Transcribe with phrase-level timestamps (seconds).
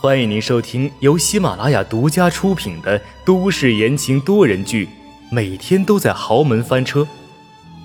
[0.00, 4.86] 欢迎您收听由喜马拉雅独家出品的都市言情多人剧
[5.30, 7.00] 《每天都在豪门翻车》，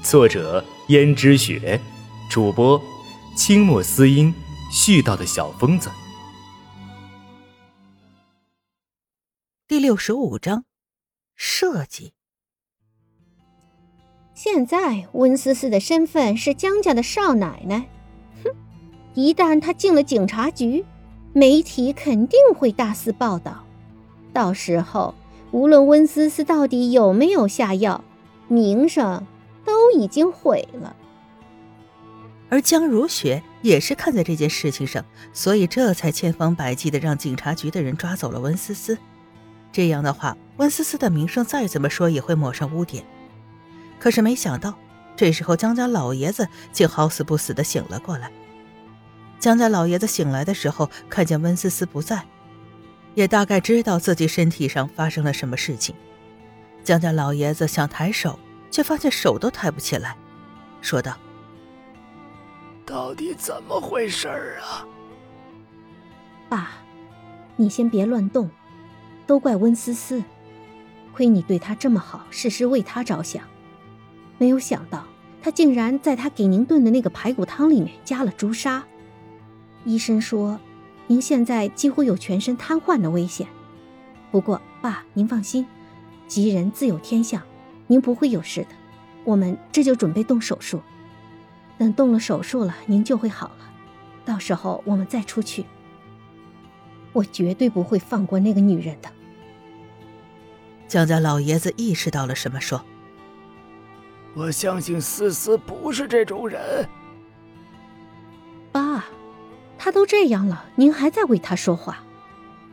[0.03, 1.79] 作者：胭脂雪，
[2.29, 2.81] 主播：
[3.37, 4.33] 清墨思音，
[4.69, 5.89] 絮叨的小疯子。
[9.65, 10.65] 第六十五章，
[11.35, 12.11] 设计。
[14.33, 17.87] 现在温思思的身份是江家的少奶奶，
[18.43, 18.51] 哼，
[19.13, 20.83] 一旦她进了警察局。
[21.33, 23.63] 媒体肯定会大肆报道，
[24.33, 25.13] 到时候
[25.51, 28.03] 无论温思思到底有没有下药，
[28.47, 29.25] 名声
[29.63, 30.95] 都已经毁了。
[32.49, 38.97] 而江如雪也是看在这件事情上，所以这才千方百计的让警察局的人抓走了温思思。
[39.71, 43.05] 这样的话，温思思的名声再怎么说也会抹上污点。
[43.99, 44.73] 可是没想到，
[45.15, 48.31] 这时候江家老爷子竟好死不死的醒了过来。
[49.39, 52.25] 江家老爷子醒来的时候，看见温思思不在，
[53.15, 55.95] 也大概知道自己身体上发生了什么事情。
[56.83, 58.37] 江家老爷子想抬手，
[58.69, 60.17] 却发现手都抬不起来，
[60.81, 61.17] 说道
[62.85, 64.27] ：“到底怎么回事
[64.61, 64.85] 啊？”
[66.49, 66.71] 爸，
[67.55, 68.49] 你先别乱动，
[69.25, 70.21] 都怪温思思，
[71.13, 73.43] 亏你对她这么好，事事为她着想，
[74.37, 75.05] 没有想到
[75.41, 78.83] 她竟然在她给您炖的那个排骨汤里面加了朱砂。
[79.89, 80.59] 医生说，
[81.07, 83.47] 您现在几乎有全身瘫痪的危险。
[84.29, 85.65] 不过，爸，您放心，
[86.27, 87.41] 吉人自有天相，
[87.87, 88.67] 您不会有事的。
[89.23, 90.79] 我们这就准备动手术，
[91.79, 93.71] 等动了手术了，您就会好了。
[94.23, 95.65] 到时候我们再出去，
[97.11, 99.09] 我绝对不会放过那个女人的。
[100.87, 102.79] 江家老爷子意识到了什么，说
[104.37, 106.87] ：“我相信思思不是这种人。”
[108.71, 109.03] 爸。
[109.79, 112.03] 他都这样了，您还在为他说话，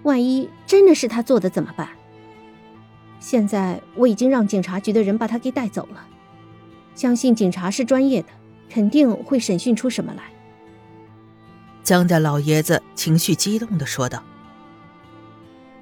[0.02, 1.88] 万一真的是他做的怎么办？
[3.20, 6.04] 现在我已经让警察局的人把他给带走了，
[6.96, 8.28] 相信警察是专业的，
[8.68, 10.24] 肯定会审讯出什么来。
[11.84, 14.22] 江家老爷子情绪激动的说道：“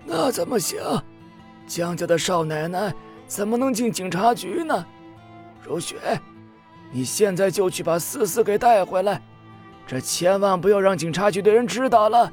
[0.04, 0.78] 那怎么行？
[1.66, 2.94] 江家的少奶奶
[3.26, 4.86] 怎么能进警察局呢？
[5.62, 5.96] 如雪，
[6.92, 9.22] 你现在就去把思思给带回来。”
[9.94, 12.32] 这千万不要让警察局的人知道了，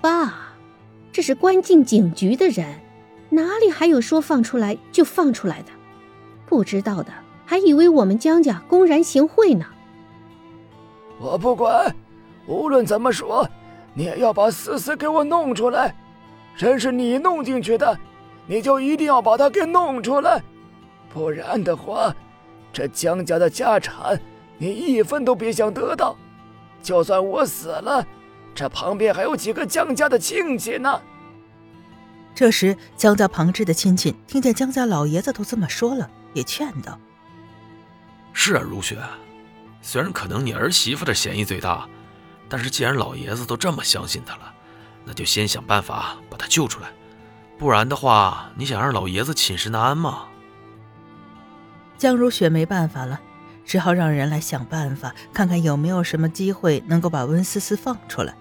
[0.00, 0.52] 爸，
[1.10, 2.80] 这是关进警局的人，
[3.28, 5.72] 哪里还有说放出来就放出来的？
[6.46, 7.12] 不知道的
[7.44, 9.66] 还以为我们江家公然行贿呢。
[11.18, 11.92] 我不管，
[12.46, 13.44] 无论怎么说，
[13.92, 15.92] 你也要把思思给我弄出来。
[16.56, 17.98] 人是你弄进去的，
[18.46, 20.40] 你就一定要把他给弄出来，
[21.12, 22.14] 不然的话，
[22.72, 24.16] 这江家的家产。
[24.58, 26.16] 你一分都别想得到，
[26.82, 28.06] 就算我死了，
[28.54, 31.00] 这旁边还有几个江家的亲戚呢。
[32.34, 36.98] 这时，江家旁支的亲戚听见江家老爷子都这么说了，也劝道
[38.32, 38.98] ：“是啊，如雪，
[39.80, 41.88] 虽然可能你儿媳妇的嫌疑最大，
[42.48, 44.52] 但是既然老爷子都这么相信她了，
[45.04, 46.88] 那就先想办法把她救出来，
[47.58, 50.26] 不然的话，你想让老爷子寝食难安吗？”
[51.96, 53.18] 江如雪没办法了。
[53.66, 58.34] 只好让人来想办法，看看有没有什么机会能够把温思思放出来。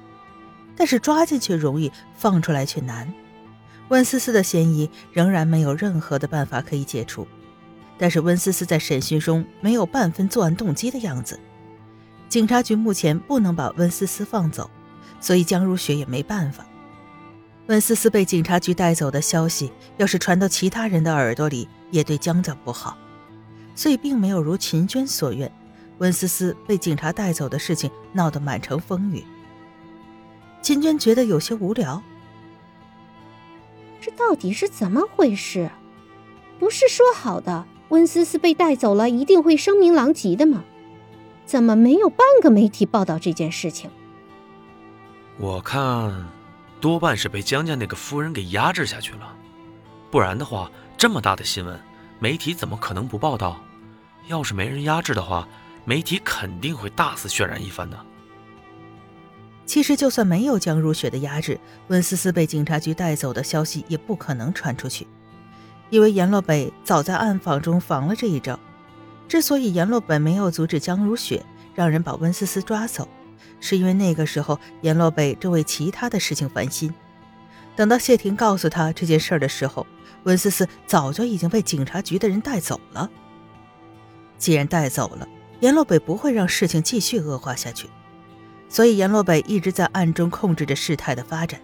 [0.78, 3.12] 但是抓进去容易，放出来却难。
[3.90, 7.28] 温思思的嫌疑仍然没有任何的办法可以解除。
[7.98, 11.40] 但是温思思在审讯中没有半分作案动机的样子。
[12.28, 14.70] 警察局目前不能把温思思放走，
[15.22, 16.66] 所以江如雪也没办法。
[17.68, 22.98] 温思思被警察局带走的消息，要是传到其他人的耳朵里，也对江家不好。
[23.76, 25.52] 所以并没有如秦娟所愿，
[25.98, 29.24] 温思思被警察带走的事情闹得满城风雨。
[30.62, 32.02] 秦娟觉得有些无聊，
[34.02, 35.70] 这到底是怎么回事？
[36.58, 40.64] 不是说好的温思思被带走了一定会声名狼藉的吗？
[41.46, 43.92] 怎么没有半个媒体报道这件事情？
[45.38, 46.26] 我看，
[46.80, 49.36] 多半是被江家那个夫人给压制下去了，
[50.10, 51.78] 不然的话，这么大的新闻。
[52.18, 53.62] 媒体怎么可能不报道？
[54.28, 55.48] 要是没人压制的话，
[55.84, 57.98] 媒体肯定会大肆渲染一番的。
[59.66, 65.08] 其实，就算没有江如雪的压制，温思思被警察局带走的消息也不可能传出去，
[65.90, 68.60] 因为阎洛北早在暗访中防了这一招。
[69.28, 71.44] 之所以阎洛北没有阻止江如雪
[71.74, 73.08] 让人把温思思抓走，
[73.60, 76.94] 是因为那个时候阎洛北正为其他的事情烦心。
[77.76, 79.86] 等到谢霆告诉他这件事的时候，
[80.24, 83.10] 温思思早就已经被警察局的人带走了。
[84.38, 85.28] 既然带走了，
[85.62, 87.88] 阎洛北不会让事情继续恶化下去，
[88.70, 91.60] 所以阎洛北一直在暗中控制着事态的发展，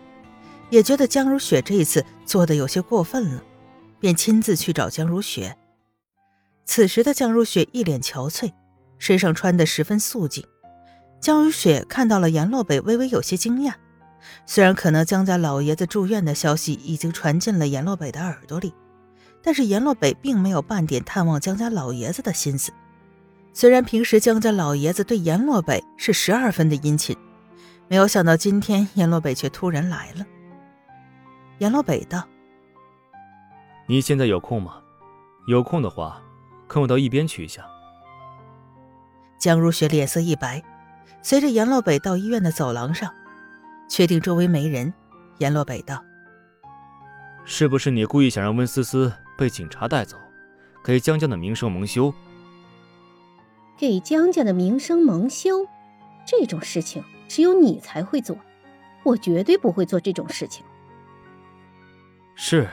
[0.69, 3.43] 也觉得江如雪这一次做的有些过分了，
[3.99, 5.57] 便亲自去找江如雪。
[6.65, 8.51] 此时的江如雪一脸憔悴，
[8.97, 10.45] 身上穿的十分素净。
[11.19, 13.73] 江如雪看到了阎洛北，微微有些惊讶。
[14.45, 18.73] 虽然可能江家老爷子住院的消息已经传进了阎洛北的耳朵里，
[19.43, 22.71] 但是阎洛北并没有半点探望江家老爷子的心思。
[23.53, 27.17] 虽然平时江家老爷子对阎洛北是十二分的殷勤，
[27.87, 30.25] 没有想到今天阎洛北却突然来了。
[31.59, 32.25] 阎洛北道
[33.87, 34.77] ：“你现在有空吗？
[35.47, 36.21] 有空的话，
[36.67, 37.65] 跟我到一边去一下。”
[39.37, 40.63] 江如雪脸色一白，
[41.21, 43.11] 随着阎洛北到医院的走廊上。
[43.89, 44.93] 确定周围没人，
[45.39, 46.01] 阎洛北道
[47.43, 49.11] ：“是不是你故意想让温思思
[49.41, 50.15] 被警察带走，
[50.83, 52.13] 给江家的名声蒙羞？
[53.75, 55.65] 给江家的名声蒙羞，
[56.27, 58.37] 这种事情只有你才会做，
[59.01, 60.63] 我绝对不会做这种事情。
[62.35, 62.69] 是，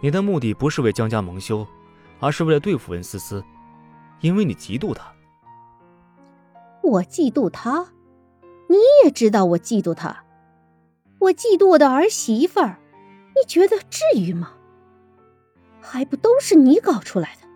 [0.00, 1.64] 你的目的不是为江家蒙羞，
[2.18, 3.44] 而是为了对付温思思，
[4.22, 5.04] 因为你嫉妒她。
[6.82, 7.86] 我嫉妒她。”
[8.68, 10.24] 你也知道我嫉妒他，
[11.18, 12.80] 我嫉妒我的儿媳妇儿，
[13.36, 14.52] 你觉得至于吗？
[15.90, 17.48] 还不都是你搞出来的？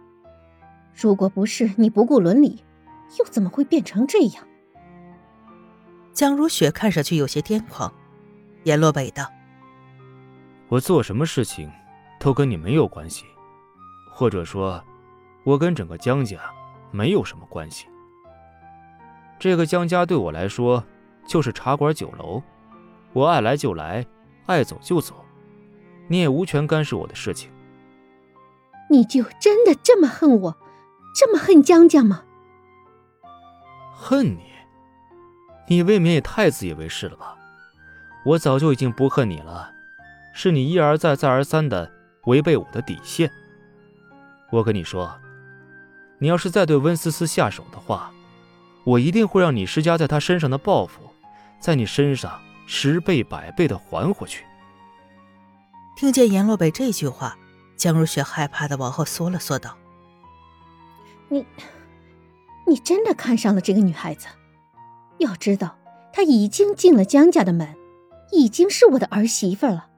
[0.93, 2.65] 如果不是你不顾伦理，
[3.19, 4.45] 又怎么会变成这样？
[6.13, 7.93] 江如雪看上去有些癫狂。
[8.65, 9.31] 阎洛北道
[10.69, 11.71] ：“我做什么事情，
[12.19, 13.25] 都跟你没有关系，
[14.11, 14.83] 或者说，
[15.45, 16.39] 我跟整个江家
[16.91, 17.87] 没有什么关系。
[19.39, 20.83] 这个江家对我来说。”
[21.27, 22.43] 就是茶馆酒楼，
[23.15, 24.05] 我爱来就来，
[24.45, 25.25] 爱走就走，
[26.07, 27.51] 你也无权干涉我的事情。
[28.91, 30.57] 你就真的这么恨我，
[31.15, 32.23] 这么恨江江吗？
[33.95, 34.45] 恨你？
[35.69, 37.37] 你未免也太自以为是了吧！
[38.27, 39.71] 我早就已经不恨你了，
[40.35, 41.91] 是你一而再、再而三的
[42.25, 43.31] 违背我的底线。
[44.51, 45.19] 我跟你说，
[46.19, 48.13] 你要是再对温思思下手的话，
[48.85, 51.01] 我一定会让你施加在她身上的报复。
[51.61, 54.45] 在你身上十倍百倍的还回去。
[55.97, 57.39] 听见阎洛北这句话，
[57.77, 59.77] 江如雪害怕的往后缩了缩，道
[61.29, 61.45] ：“你，
[62.67, 64.27] 你真的看上了这个女孩子？
[65.19, 65.77] 要知道，
[66.13, 67.75] 她已经进了江家的门，
[68.33, 69.89] 已经是我的儿媳妇了，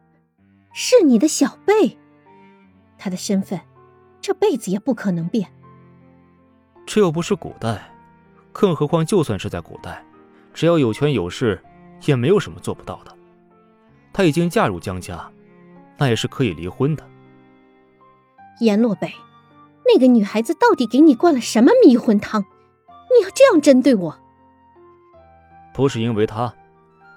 [0.72, 1.98] 是你的小贝。
[2.98, 3.60] 她的身份，
[4.20, 5.52] 这辈子也不可能变。
[6.86, 7.90] 这又不是古代，
[8.52, 10.02] 更何况就算是在古代。”
[10.54, 11.62] 只要有权有势，
[12.06, 13.14] 也没有什么做不到的。
[14.10, 15.30] 她已经嫁入江家，
[15.98, 17.06] 那也是可以离婚的。
[18.60, 19.12] 阎洛北，
[19.84, 22.42] 那个女孩子到底给你灌了什么迷魂汤？
[22.88, 24.18] 你要这样针对我？
[25.74, 26.54] 不是因为她，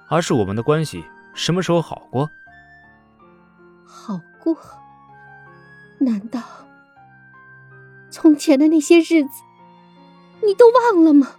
[0.10, 1.04] 而是我们的关系
[1.34, 2.30] 什么时候好过？
[3.86, 4.58] 好过？
[6.00, 6.42] 难道
[8.10, 9.44] 从前的那些日子，
[10.44, 11.36] 你都忘了吗？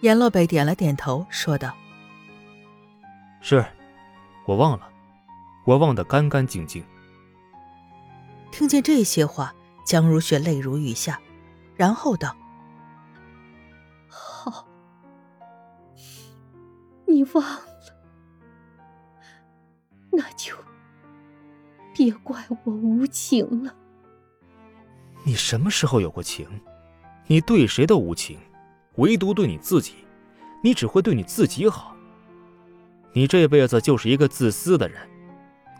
[0.00, 1.72] 阎洛北点了点头，说道
[3.40, 3.64] ：“是，
[4.44, 4.88] 我忘了，
[5.64, 6.84] 我忘得干干净净。”
[8.56, 9.54] 听见这些话，
[9.84, 11.20] 江如雪泪如雨下，
[11.74, 12.34] 然后道
[14.08, 14.66] ：“好，
[17.06, 17.60] 你忘了，
[20.10, 20.54] 那就
[21.94, 23.76] 别怪我无情了。
[25.22, 26.48] 你什么时候有过情？
[27.26, 28.38] 你对谁都无情。”
[28.96, 29.96] 唯独对你自己，
[30.62, 31.94] 你只会对你自己好。
[33.12, 35.06] 你这辈子就是一个自私的人，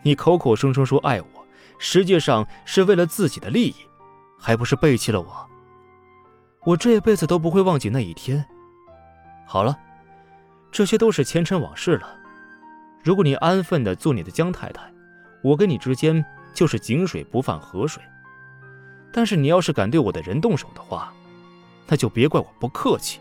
[0.03, 1.36] 你口口声声说爱我，
[1.77, 3.75] 实际上是为了自己的利益，
[4.37, 5.49] 还不是背弃了我？
[6.63, 8.45] 我这辈子都不会忘记那一天。
[9.45, 9.77] 好了，
[10.71, 12.15] 这些都是前尘往事了。
[13.03, 14.81] 如果你安分的做你的江太太，
[15.41, 18.03] 我跟你之间就是井水不犯河水。
[19.13, 21.13] 但是你要是敢对我的人动手的话，
[21.87, 23.19] 那就别怪我不客气。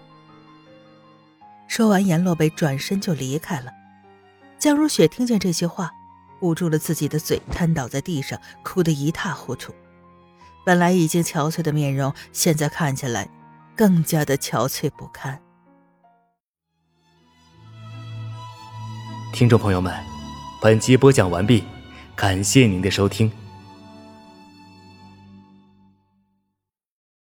[1.68, 3.70] 说完，阎洛北转身就离开了。
[4.58, 5.92] 江如雪听见这些话，
[6.40, 9.74] 捂住了自己的嘴，瘫倒在地上，哭得一塌糊涂。
[10.64, 13.28] 本来已经憔悴的面容，现在看起来
[13.76, 15.40] 更加的憔悴不堪。
[19.32, 19.94] 听众朋友们，
[20.60, 21.62] 本集播讲完毕，
[22.14, 23.30] 感谢您的收听。